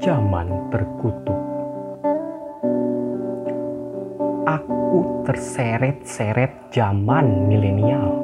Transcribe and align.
zaman 0.00 0.48
terkutuk. 0.72 1.36
Aku 4.48 5.22
terseret-seret 5.28 6.72
zaman 6.72 7.44
milenial. 7.44 8.16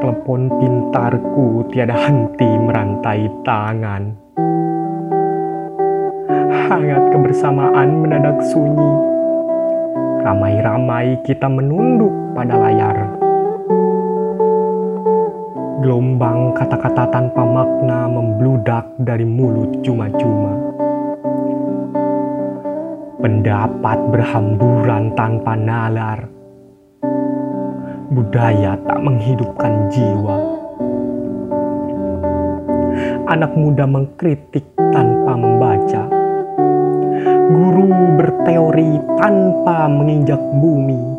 Telepon 0.00 0.48
pintarku 0.56 1.68
tiada 1.68 1.92
henti 1.92 2.48
merantai 2.48 3.28
tangan. 3.44 4.16
Hangat 6.66 7.04
kebersamaan 7.12 8.02
mendadak 8.02 8.40
sunyi. 8.40 8.92
Ramai-ramai 10.24 11.20
kita 11.28 11.46
menunduk 11.46 12.10
pada 12.32 12.56
layar 12.56 13.05
kata-kata 16.56 17.04
tanpa 17.12 17.44
makna 17.44 18.08
membludak 18.08 18.88
dari 18.96 19.28
mulut 19.28 19.84
cuma-cuma. 19.84 20.56
Pendapat 23.20 23.98
berhamburan 24.08 25.12
tanpa 25.12 25.52
nalar. 25.52 26.32
Budaya 28.08 28.80
tak 28.88 28.98
menghidupkan 29.04 29.92
jiwa. 29.92 30.36
Anak 33.28 33.52
muda 33.52 33.84
mengkritik 33.84 34.64
tanpa 34.96 35.36
membaca. 35.36 36.08
Guru 37.52 38.16
berteori 38.16 38.96
tanpa 39.20 39.92
menginjak 39.92 40.40
bumi 40.56 41.15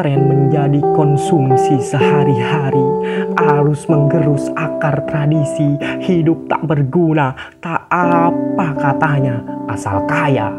tren 0.00 0.32
menjadi 0.32 0.80
konsumsi 0.96 1.76
sehari-hari, 1.76 2.88
arus 3.36 3.84
menggerus 3.84 4.48
akar 4.56 5.04
tradisi, 5.04 5.76
hidup 6.00 6.48
tak 6.48 6.64
berguna, 6.64 7.36
tak 7.60 7.84
apa 7.92 8.80
katanya, 8.80 9.44
asal 9.68 10.00
kaya. 10.08 10.56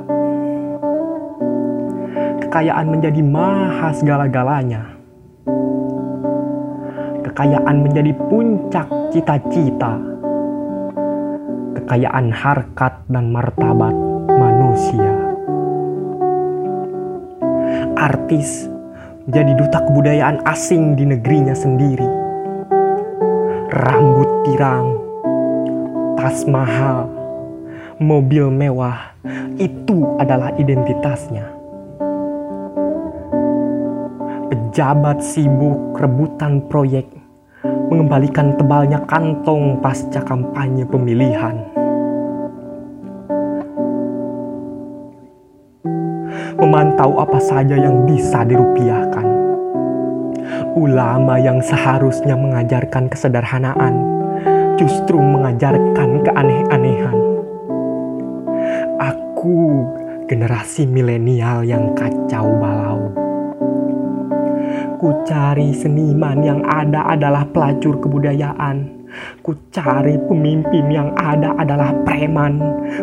Kekayaan 2.37 2.85
menjadi 2.93 3.17
maha 3.25 3.89
segala-galanya. 3.97 4.93
Kekayaan 7.25 7.81
menjadi 7.81 8.13
puncak 8.29 8.85
cita-cita. 9.09 9.97
Kekayaan 11.81 12.29
harkat 12.29 12.93
dan 13.09 13.33
martabat 13.33 13.95
manusia. 14.29 15.33
Artis 17.97 18.70
jadi 19.29 19.53
duta 19.53 19.85
kebudayaan 19.85 20.41
asing 20.49 20.97
di 20.97 21.05
negerinya 21.05 21.53
sendiri. 21.53 22.09
Rambut 23.71 24.29
tirang, 24.49 24.97
tas 26.17 26.43
mahal, 26.49 27.05
mobil 28.01 28.49
mewah, 28.49 29.13
itu 29.61 30.17
adalah 30.17 30.49
identitasnya. 30.57 31.45
Pejabat 34.51 35.21
sibuk 35.21 35.95
rebutan 36.01 36.65
proyek, 36.67 37.07
mengembalikan 37.93 38.57
tebalnya 38.57 38.99
kantong 39.05 39.79
pasca 39.79 40.19
kampanye 40.25 40.83
pemilihan. 40.83 41.70
Memantau 46.61 47.17
apa 47.17 47.41
saja 47.41 47.73
yang 47.73 48.05
bisa 48.05 48.45
dirupiahkan. 48.45 49.25
Ulama 50.77 51.41
yang 51.41 51.57
seharusnya 51.59 52.37
mengajarkan 52.37 53.09
kesederhanaan 53.09 53.97
justru 54.77 55.17
mengajarkan 55.17 56.21
keaneh-anehan. 56.21 57.17
Aku 59.01 59.89
generasi 60.29 60.85
milenial 60.85 61.65
yang 61.65 61.97
kacau 61.97 62.55
balau. 62.61 63.09
Ku 65.01 65.25
cari 65.25 65.73
seniman 65.73 66.45
yang 66.45 66.61
ada 66.69 67.09
adalah 67.09 67.41
pelacur 67.49 67.97
kebudayaan 67.97 69.00
Ku 69.41 69.57
cari 69.73 70.15
pemimpin 70.29 70.87
yang 70.87 71.11
ada 71.17 71.55
adalah 71.57 71.91
preman. 72.05 72.61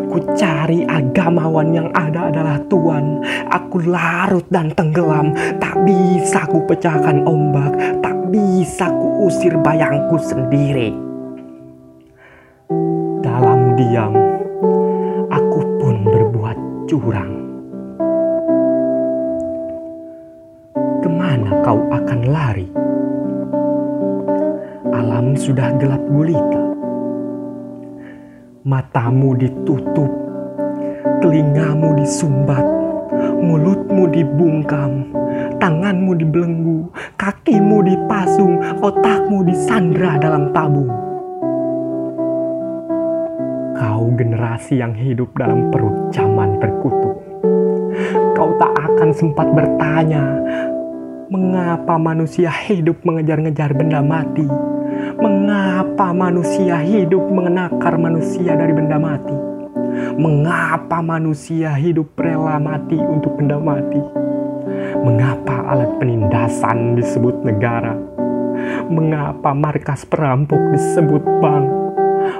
Ku 0.09 0.17
cari 0.33 0.87
agamawan 0.87 1.69
yang 1.75 1.89
ada 1.93 2.31
adalah 2.33 2.57
tuan. 2.71 3.21
Aku 3.51 3.83
larut 3.85 4.45
dan 4.49 4.73
tenggelam. 4.73 5.35
Tak 5.61 5.83
bisa 5.85 6.47
ku 6.49 6.63
pecahkan 6.65 7.25
ombak. 7.27 8.01
Tak 8.01 8.17
bisa 8.33 8.89
ku 8.89 9.29
usir 9.29 9.53
bayangku 9.61 10.17
sendiri. 10.17 10.93
Dalam 13.19 13.75
diam, 13.75 14.13
aku 15.29 15.59
pun 15.81 15.95
berbuat 16.05 16.57
curang. 16.89 17.33
Ke 20.99 21.09
mana 21.09 21.51
kau 21.63 21.79
akan 21.89 22.19
lari? 22.29 22.69
Sudah 25.37 25.73
gelap 25.81 26.01
gulita. 26.09 26.63
Matamu 28.65 29.33
ditutup, 29.37 30.09
telingamu 31.25 31.97
disumbat, 31.97 32.61
mulutmu 33.41 34.09
dibungkam, 34.13 35.09
tanganmu 35.57 36.17
dibelenggu, 36.17 36.91
kakimu 37.17 37.81
dipasung, 37.81 38.61
otakmu 38.81 39.41
disandra 39.45 40.21
dalam 40.21 40.53
tabung. 40.53 40.91
Kau 43.79 44.11
generasi 44.13 44.81
yang 44.81 44.93
hidup 44.93 45.33
dalam 45.37 45.73
perut 45.73 46.13
zaman 46.13 46.61
terkutuk. 46.61 47.17
Kau 48.37 48.53
tak 48.61 48.73
akan 48.75 49.09
sempat 49.15 49.47
bertanya, 49.55 50.25
mengapa 51.33 51.95
manusia 51.97 52.49
hidup 52.49 53.01
mengejar-ngejar 53.01 53.73
benda 53.73 54.03
mati? 54.03 54.78
Mengapa 55.19 56.15
manusia 56.15 56.79
hidup 56.79 57.27
mengenakar 57.27 57.99
manusia 57.99 58.55
dari 58.55 58.71
benda 58.71 58.95
mati? 58.95 59.35
Mengapa 60.15 61.03
manusia 61.03 61.75
hidup 61.75 62.15
rela 62.15 62.55
mati 62.55 62.95
untuk 62.95 63.35
benda 63.35 63.59
mati? 63.59 63.99
Mengapa 65.03 65.75
alat 65.75 65.91
penindasan 65.99 66.95
disebut 66.95 67.35
negara? 67.43 67.99
Mengapa 68.87 69.51
markas 69.51 70.07
perampok 70.07 70.71
disebut 70.71 71.23
bank? 71.43 71.67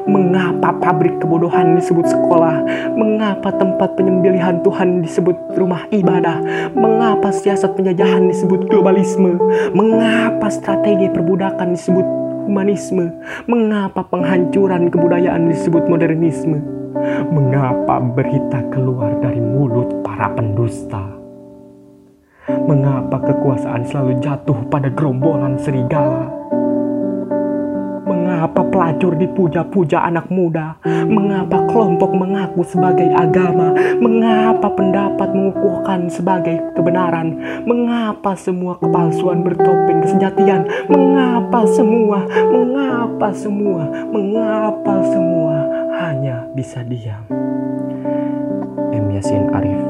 Mengapa 0.08 0.72
pabrik 0.80 1.20
kebodohan 1.20 1.76
disebut 1.76 2.08
sekolah? 2.08 2.64
Mengapa 2.96 3.60
tempat 3.60 4.00
penyembelihan 4.00 4.64
Tuhan 4.64 5.04
disebut 5.04 5.36
rumah 5.60 5.84
ibadah? 5.92 6.72
Mengapa 6.80 7.36
siasat 7.36 7.76
penjajahan 7.76 8.32
disebut 8.32 8.72
globalisme? 8.72 9.36
Mengapa 9.76 10.48
strategi 10.48 11.12
perbudakan 11.12 11.76
disebut 11.76 12.29
humanisme? 12.50 13.14
Mengapa 13.46 14.02
penghancuran 14.10 14.90
kebudayaan 14.90 15.54
disebut 15.54 15.86
modernisme? 15.86 16.58
Mengapa 17.30 18.02
berita 18.02 18.66
keluar 18.74 19.14
dari 19.22 19.38
mulut 19.38 20.02
para 20.02 20.34
pendusta? 20.34 21.06
Mengapa 22.50 23.22
kekuasaan 23.22 23.86
selalu 23.86 24.18
jatuh 24.26 24.58
pada 24.74 24.90
gerombolan 24.90 25.62
serigala? 25.62 26.26
Mengapa 28.40 28.64
pelacur 28.72 29.20
dipuja-puja 29.20 30.00
anak 30.00 30.32
muda? 30.32 30.80
Mengapa 30.88 31.60
kelompok 31.68 32.16
mengaku 32.16 32.64
sebagai 32.64 33.12
agama? 33.12 33.76
Mengapa 34.00 34.72
pendapat 34.80 35.36
mengukuhkan 35.36 36.08
sebagai 36.08 36.56
kebenaran? 36.72 37.36
Mengapa 37.68 38.40
semua 38.40 38.80
kepalsuan 38.80 39.44
bertopeng 39.44 40.08
kesejatian? 40.08 40.72
Mengapa 40.88 41.68
semua? 41.68 42.24
Mengapa 42.48 43.36
semua? 43.36 43.92
Mengapa 44.08 45.04
semua 45.04 45.56
hanya 46.00 46.48
bisa 46.56 46.80
diam? 46.88 47.28
M. 48.96 49.04
Yasin 49.20 49.52
Arif 49.52 49.89